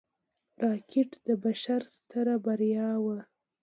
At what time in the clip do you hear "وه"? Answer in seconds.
3.03-3.19